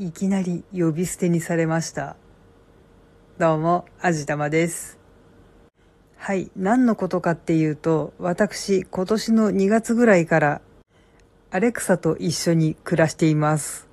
[0.00, 2.14] いきなり呼び捨てにされました。
[3.36, 4.96] どうも、あじたまです。
[6.16, 10.60] はい、何のことかっていうと、私、今年の2月ぐらいから、
[11.50, 13.88] アレクサと一緒に暮らしています。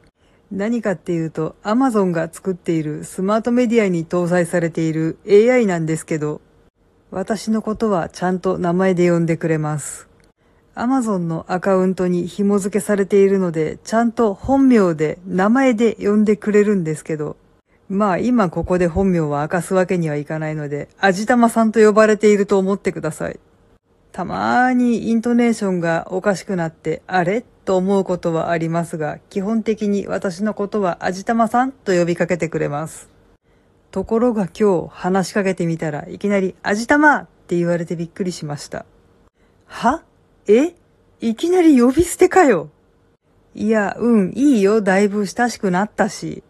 [0.51, 6.39] 何かっていうと、アマゾンが作っているスマートメディアに搭載されている AI なんですけど、
[7.09, 10.07] 私のことはちゃんと名前で呼んでくれます。
[10.77, 17.37] アマゾンのアカウントに紐付けされているので、ちゃんと本名で名前で呼んでくれるんですけど、
[17.87, 23.39] まあ今ここで本名は明かすわけにはいかないので、あじたまさんと呼ばれていると思ってください。
[24.11, 27.45] たまーにイントネーションがおかしくなって、あれ？
[27.63, 33.09] と思うことはありますが、基本的に私のことはあじたまさんと呼びかけてくれます。
[33.91, 38.85] ところが今日話しかけてみたらいきなりあじたまって言われてびっくりしました。
[39.67, 40.03] は？
[40.47, 40.75] え？
[41.21, 42.69] いきなり呼び捨てかよ。
[43.55, 46.43] いや、うん、いいよ、だいぶ親しくなったし。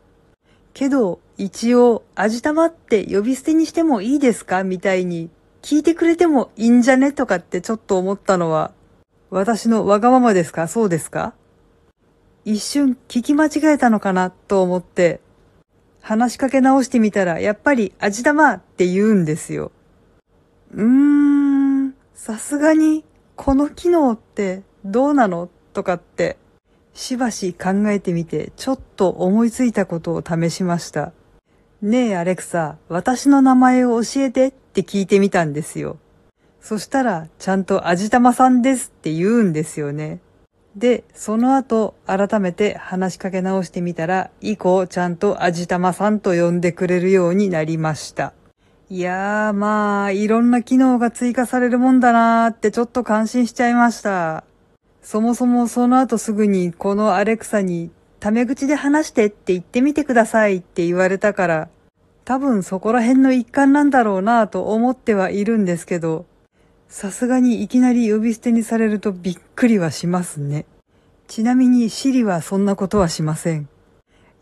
[0.74, 4.64] けど、一応、あじたまって呼び捨てにしてもいいですか？
[4.64, 5.30] みたいに、
[5.62, 7.12] 聞いてくれてもいいんじゃね？
[7.12, 8.72] とかってちょっと思ったのは、
[9.30, 10.68] 私のわがままですか？
[10.68, 11.34] そうですか？
[12.44, 15.20] 一瞬聞き間違えたのかなと思って、
[16.02, 19.72] 話しかけ直してみたら、やっぱりあじたまって言うんですよ。
[20.74, 23.04] うーん、さすがに、
[23.36, 26.38] この機能ってどうなのとかって、
[26.94, 31.12] しばし考えてみて、ちょっと思いついたことを試しました。
[31.82, 35.98] ねえ、アレクサ、私の名前を教えてって聞いてみたんですよ。
[36.62, 40.20] そしたら、ちゃんとあじたまさんですって言うんですよね。
[40.76, 48.34] で、その後、改めて話しかけ直してみたら、以降、ちゃんとあじたまさんと呼んでくれるようになりました。
[48.88, 54.44] いやー、まあ、いろんな機能が追加されるもんだなーってちょっと感心しちゃいました。
[55.02, 61.70] そもそもその後すぐにこのアレクサにタメ口で話してって言ってみてくださいって言われたから、
[62.26, 66.28] 多分そこら辺の一環なんだろうなと思ってはいるんですけど、
[66.88, 70.66] さすがにいきなり呼び捨てにされるとびっくりはしますね。
[71.28, 73.68] ちなみにシリはそんなことはしません。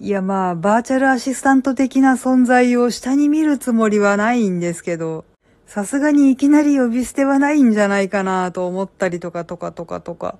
[0.03, 5.23] いやまあ、バーチャルアシスタント的な存在を下に見るつもりはないんですけど、
[5.65, 10.37] さすがにいきなり呼び捨てはないんじゃないかなと思ったりとかとかとかとか。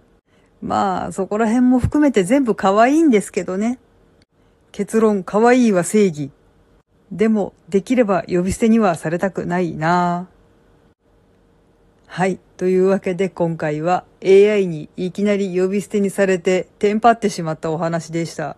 [0.62, 3.80] まあ、そこら辺も含めて全部可愛いんですけどね。
[4.74, 6.30] 結論、可愛いは正義。
[7.14, 10.28] でも、できれば呼び捨てにはされたくないな
[12.06, 12.38] はい。
[12.58, 18.58] というわけで今回は AI にいきなり呼び捨てにされてテンパってしまったお話でした。